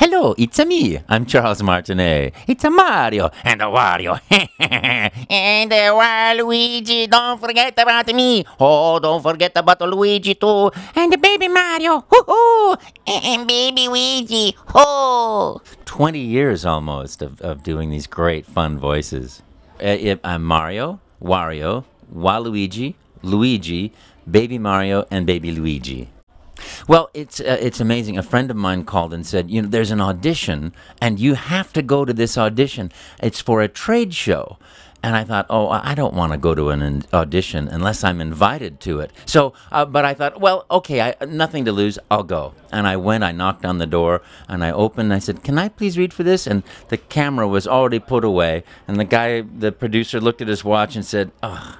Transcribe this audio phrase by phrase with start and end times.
[0.00, 0.98] Hello, it's me.
[1.10, 2.32] I'm Charles Martinet.
[2.48, 4.18] It's a Mario and a Wario.
[4.30, 7.06] and a Waluigi.
[7.06, 8.46] Don't forget about me.
[8.58, 10.70] Oh, don't forget about Luigi too.
[10.96, 12.00] And baby Mario.
[12.08, 12.76] Hoo-hoo.
[13.06, 14.56] And baby Luigi.
[14.74, 15.60] Oh.
[15.84, 19.42] 20 years almost of, of doing these great fun voices.
[19.78, 23.92] Uh, I'm Mario, Wario, Waluigi, Luigi,
[24.30, 26.08] Baby Mario, and Baby Luigi.
[26.88, 28.18] Well, it's uh, it's amazing.
[28.18, 31.72] A friend of mine called and said, you know, there's an audition, and you have
[31.74, 32.92] to go to this audition.
[33.22, 34.58] It's for a trade show.
[35.02, 38.80] And I thought, oh, I don't want to go to an audition unless I'm invited
[38.80, 39.10] to it.
[39.24, 41.98] So, uh, but I thought, well, okay, I, nothing to lose.
[42.10, 42.52] I'll go.
[42.70, 43.24] And I went.
[43.24, 45.06] I knocked on the door, and I opened.
[45.06, 48.24] And I said, "Can I please read for this?" And the camera was already put
[48.24, 48.62] away.
[48.86, 51.78] And the guy, the producer, looked at his watch and said, "Oh."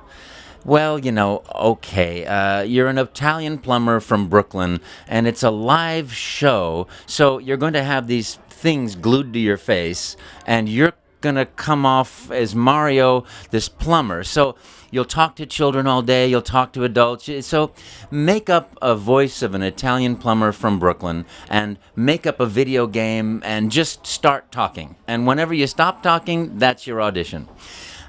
[0.65, 2.27] Well, you know, okay.
[2.27, 7.73] Uh, you're an Italian plumber from Brooklyn, and it's a live show, so you're going
[7.73, 10.93] to have these things glued to your face, and you're
[11.23, 14.23] going to come off as Mario, this plumber.
[14.23, 14.55] So
[14.91, 17.30] you'll talk to children all day, you'll talk to adults.
[17.47, 17.73] So
[18.11, 22.87] make up a voice of an Italian plumber from Brooklyn and make up a video
[22.87, 24.97] game and just start talking.
[25.07, 27.49] And whenever you stop talking, that's your audition.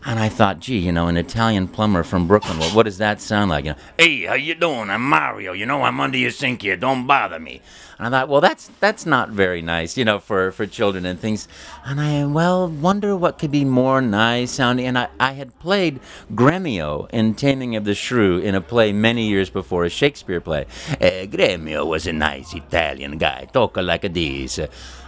[0.03, 2.57] And I thought, gee, you know, an Italian plumber from Brooklyn.
[2.57, 3.65] Well, what does that sound like?
[3.65, 4.89] You know, hey, how you doing?
[4.89, 5.53] I'm Mario.
[5.53, 6.75] You know, I'm under your sink here.
[6.75, 7.61] Don't bother me.
[7.99, 11.19] And I thought, well, that's that's not very nice, you know, for, for children and
[11.19, 11.47] things.
[11.85, 14.87] And I, well, wonder what could be more nice sounding.
[14.87, 15.99] And I, I had played
[16.33, 20.65] Gremio in Taming of the Shrew in a play many years before, a Shakespeare play.
[20.93, 24.59] Uh, Gremio was a nice Italian guy, talk like a this.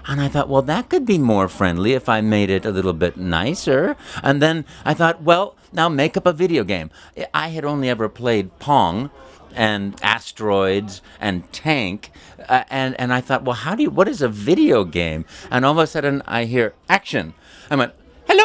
[0.05, 2.93] And I thought, well, that could be more friendly if I made it a little
[2.93, 3.95] bit nicer.
[4.21, 6.91] And then I thought, well, now make up a video game.
[7.33, 9.09] I had only ever played Pong
[9.55, 12.11] and asteroids and tank
[12.49, 15.63] uh, and and I thought well how do you what is a video game and
[15.63, 17.35] all of a sudden I hear action
[17.69, 17.93] I went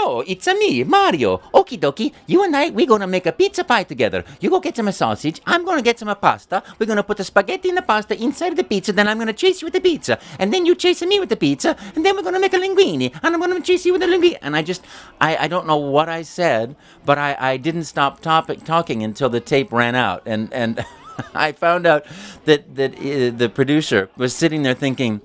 [0.09, 1.37] Hello, it's a me, Mario.
[1.53, 4.25] Okie dokie, you and I, we're gonna make a pizza pie together.
[4.41, 6.62] You go get some sausage, I'm gonna get some pasta.
[6.78, 9.60] We're gonna put the spaghetti in the pasta inside the pizza, then I'm gonna chase
[9.60, 10.19] you with the pizza.
[10.38, 13.15] And then you chase me with the pizza, and then we're gonna make a linguine,
[13.22, 14.38] and I'm gonna chase you with the linguine.
[14.41, 14.83] And I just,
[15.21, 19.28] I, I don't know what I said, but I, I didn't stop topic, talking until
[19.28, 20.22] the tape ran out.
[20.25, 20.87] And, and
[21.34, 22.06] I found out
[22.47, 25.21] that, that uh, the producer was sitting there thinking,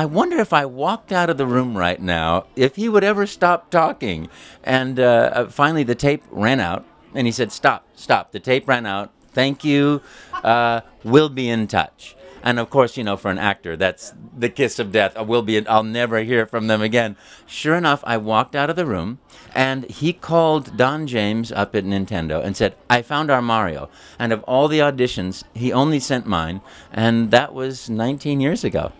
[0.00, 3.26] I wonder if I walked out of the room right now, if he would ever
[3.26, 4.30] stop talking.
[4.64, 8.32] And uh, uh, finally, the tape ran out, and he said, Stop, stop.
[8.32, 9.12] The tape ran out.
[9.34, 10.00] Thank you.
[10.32, 12.16] Uh, we'll be in touch.
[12.42, 15.18] And of course, you know, for an actor, that's the kiss of death.
[15.18, 15.66] I will be.
[15.66, 17.18] I'll never hear from them again.
[17.44, 19.18] Sure enough, I walked out of the room,
[19.54, 24.32] and he called Don James up at Nintendo and said, "I found our Mario." And
[24.32, 28.92] of all the auditions, he only sent mine, and that was 19 years ago.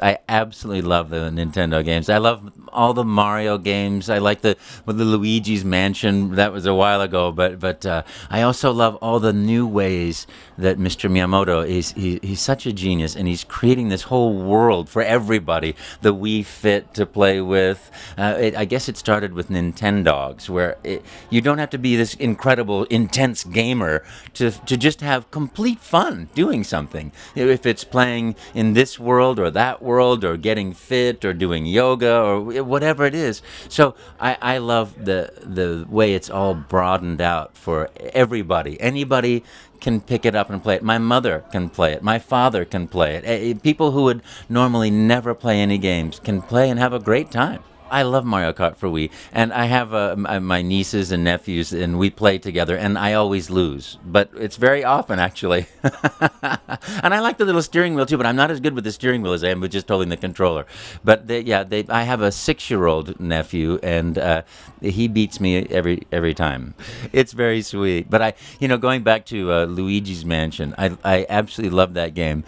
[0.00, 2.08] I absolutely love the Nintendo games.
[2.08, 4.08] I love all the Mario games.
[4.08, 6.36] I like the the Luigi's Mansion.
[6.36, 10.28] That was a while ago, but but uh, I also love all the new ways
[10.56, 11.10] that Mr.
[11.10, 11.90] Miyamoto is.
[11.92, 15.74] He, he's such a genius, and he's creating this whole world for everybody.
[16.02, 17.90] The Wii Fit to play with.
[18.16, 21.96] Uh, it, I guess it started with Nintendogs, where it, you don't have to be
[21.96, 24.04] this incredible, intense gamer
[24.34, 27.10] to to just have complete fun doing something.
[27.34, 32.20] If it's playing in this world or that world or getting fit or doing yoga
[32.20, 33.42] or whatever it is.
[33.68, 38.80] So I, I love the the way it's all broadened out for everybody.
[38.80, 39.44] Anybody
[39.80, 40.82] can pick it up and play it.
[40.82, 42.02] My mother can play it.
[42.02, 43.62] My father can play it.
[43.62, 47.62] People who would normally never play any games can play and have a great time.
[47.90, 51.98] I love Mario Kart for Wii, and I have uh, my nieces and nephews, and
[51.98, 55.66] we play together, and I always lose, but it's very often actually.
[55.82, 58.92] and I like the little steering wheel too, but I'm not as good with the
[58.92, 60.66] steering wheel as I am with just holding the controller.
[61.04, 64.42] But they, yeah, they, I have a six-year-old nephew, and uh,
[64.80, 66.74] he beats me every every time.
[67.12, 68.10] It's very sweet.
[68.10, 72.14] But I, you know, going back to uh, Luigi's Mansion, I I absolutely love that
[72.14, 72.44] game.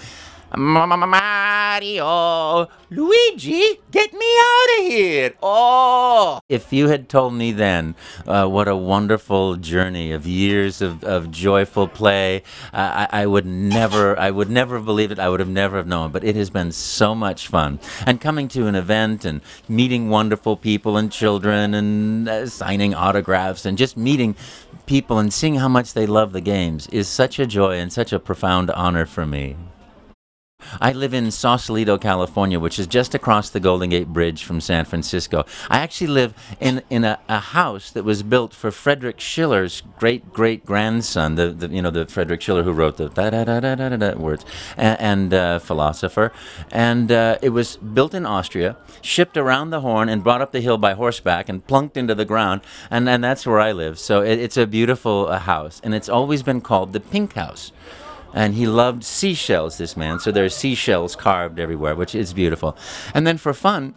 [0.57, 2.09] Mario,
[2.91, 5.33] Luigi, get me out of here.
[5.43, 6.41] Oh.
[6.49, 7.95] If you had told me then
[8.27, 12.43] uh, what a wonderful journey of years of, of joyful play,
[12.73, 15.21] uh, I, I, would never, I would never have believed it.
[15.21, 16.11] I would have never have known.
[16.11, 17.79] But it has been so much fun.
[18.05, 23.65] And coming to an event and meeting wonderful people and children and uh, signing autographs
[23.65, 24.35] and just meeting
[24.87, 28.13] people and seeing how much they love the games is such a joy and such
[28.13, 29.57] a profound honor for me.
[30.81, 34.85] I live in Sausalito, California, which is just across the Golden Gate Bridge from San
[34.85, 35.45] Francisco.
[35.69, 40.33] I actually live in, in a, a house that was built for Frederick Schiller's great
[40.33, 43.61] great grandson, the, the you know the Frederick Schiller who wrote the da da da
[43.61, 44.45] da da da words,
[44.77, 46.33] and, and uh, philosopher,
[46.71, 50.61] and uh, it was built in Austria, shipped around the Horn, and brought up the
[50.61, 52.61] hill by horseback and plunked into the ground,
[52.91, 53.99] and and that's where I live.
[53.99, 57.73] So it, it's a beautiful uh, house, and it's always been called the Pink House
[58.35, 62.77] and he loved seashells this man so there are seashells carved everywhere which is beautiful
[63.15, 63.95] and then for fun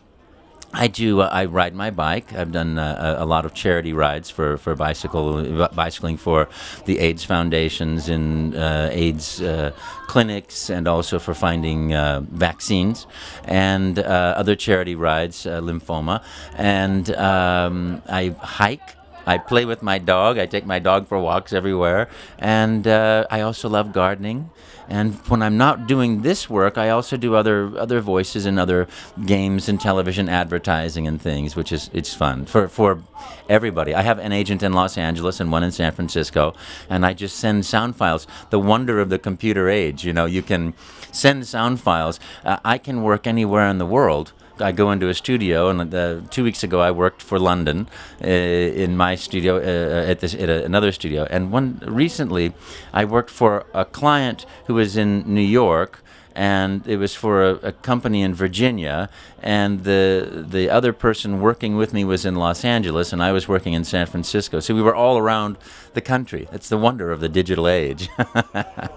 [0.74, 1.22] I do.
[1.22, 2.34] Uh, I ride my bike.
[2.34, 6.50] I've done uh, a, lot of charity rides for, for bicycle bicycling for
[6.86, 9.72] the AIDS foundations in uh, AIDS uh,
[10.08, 13.06] clinics, and also for finding uh, vaccines
[13.46, 16.24] and uh, other charity rides, lymphoma.
[16.56, 18.96] And um, I hike.
[19.26, 20.38] I play with my dog.
[20.38, 22.10] I take my dog for walks everywhere,
[22.40, 24.50] and uh, I also love gardening.
[24.90, 28.88] And when I'm not doing this work, I also do other other voices and other
[29.26, 33.02] games and television advertising and things, which is it's fun for for
[33.50, 33.96] everybody.
[33.96, 36.54] I have an agent in Los Angeles and one in San Francisco,
[36.90, 38.28] and I just send sound files.
[38.50, 40.74] The wonder of the computer age, you know, you can
[41.12, 42.20] send sound files.
[42.44, 46.22] Uh, I can work anywhere in the world I go into a studio, and uh,
[46.30, 47.88] two weeks ago I worked for London
[48.24, 52.54] uh, in my studio uh, at this at a, another studio, and one recently
[52.94, 56.00] I worked for a client who was in New York.
[56.36, 59.08] And it was for a, a company in Virginia,
[59.44, 63.48] and the the other person working with me was in Los Angeles, and I was
[63.48, 64.60] working in San Francisco.
[64.60, 65.60] So we were all around
[65.94, 66.48] the country.
[66.52, 68.10] That's the wonder of the digital age.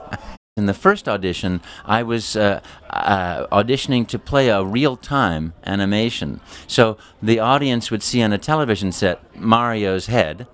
[0.58, 6.40] In the first audition, I was uh, uh, auditioning to play a real time animation.
[6.66, 10.46] So the audience would see on a television set Mario's head,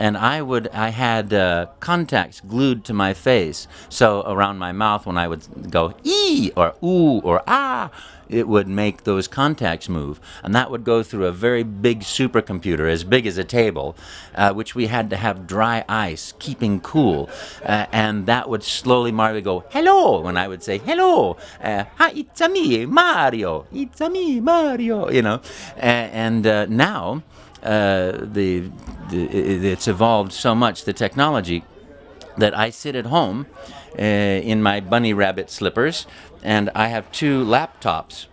[0.00, 5.04] and I would I had uh, contacts glued to my face, so around my mouth
[5.06, 7.90] when I would go ee or ooh or ah,
[8.30, 10.20] it would make those contacts move.
[10.42, 13.96] And that would go through a very big supercomputer, as big as a table,
[14.34, 17.28] uh, which we had to have dry ice, keeping cool.
[17.64, 22.12] Uh, and that would slowly, Mario go, hello, when I would say, hello, uh, hi,
[22.14, 25.40] it's a me, Mario, it's a me, Mario, you know.
[25.76, 27.22] and uh, now,
[27.62, 28.70] uh, the,
[29.10, 29.26] the,
[29.72, 31.64] it's evolved so much, the technology,
[32.36, 33.46] that I sit at home
[33.98, 36.06] uh, in my bunny rabbit slippers,
[36.42, 38.26] and I have two laptops.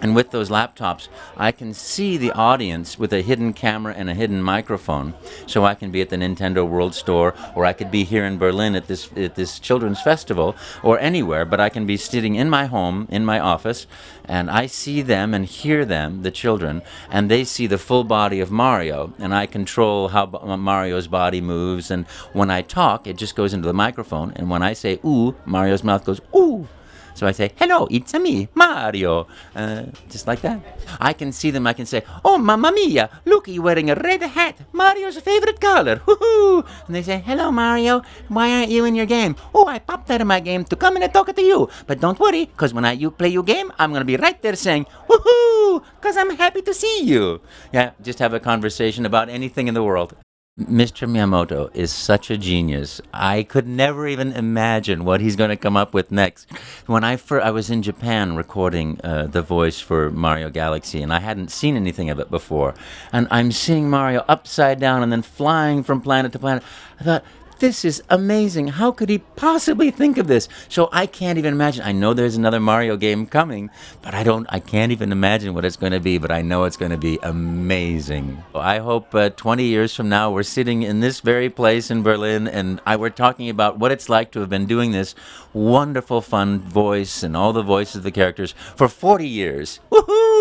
[0.00, 4.14] And with those laptops, I can see the audience with a hidden camera and a
[4.14, 5.14] hidden microphone.
[5.46, 8.38] So I can be at the Nintendo World Store, or I could be here in
[8.38, 11.44] Berlin at this at this children's festival, or anywhere.
[11.44, 13.86] But I can be sitting in my home, in my office,
[14.24, 18.40] and I see them and hear them, the children, and they see the full body
[18.40, 21.90] of Mario, and I control how uh, Mario's body moves.
[21.90, 25.34] And when I talk, it just goes into the microphone, and when I say ooh,
[25.46, 26.68] Mario's mouth goes ooh.
[27.16, 29.26] So I say, hello, it's me, Mario.
[29.54, 30.60] Uh, just like that.
[31.00, 34.20] I can see them, I can say, oh, mamma mia, look, you're wearing a red
[34.20, 35.96] hat, Mario's favorite color.
[36.06, 36.66] Woohoo!
[36.86, 39.34] And they say, hello, Mario, why aren't you in your game?
[39.54, 41.70] Oh, I popped out of my game to come in and talk to you.
[41.86, 44.40] But don't worry, because when I you play your game, I'm going to be right
[44.42, 47.40] there saying, woohoo, because I'm happy to see you.
[47.72, 50.14] Yeah, just have a conversation about anything in the world.
[50.58, 51.06] Mr.
[51.06, 52.98] Miyamoto is such a genius.
[53.12, 56.50] I could never even imagine what he's going to come up with next.
[56.86, 61.12] When I first, I was in Japan recording uh, the voice for Mario Galaxy, and
[61.12, 62.74] I hadn't seen anything of it before.
[63.12, 66.62] And I'm seeing Mario upside down and then flying from planet to planet.
[67.00, 67.24] I thought,
[67.58, 68.68] this is amazing.
[68.68, 70.48] How could he possibly think of this?
[70.68, 71.84] So I can't even imagine.
[71.84, 73.70] I know there's another Mario game coming,
[74.02, 74.46] but I don't.
[74.50, 76.18] I can't even imagine what it's going to be.
[76.18, 78.42] But I know it's going to be amazing.
[78.54, 82.46] I hope uh, 20 years from now we're sitting in this very place in Berlin,
[82.46, 85.14] and I we're talking about what it's like to have been doing this
[85.52, 89.80] wonderful, fun voice and all the voices of the characters for 40 years.
[89.90, 90.35] Woohoo!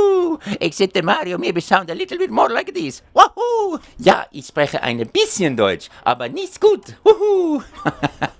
[0.59, 3.01] Except the Mario maybe sound a little bit more like this.
[3.13, 3.79] Woohoo!
[3.97, 6.95] Ja, ich spreche ein bisschen Deutsch, aber nicht gut.
[7.03, 7.61] Woohoo!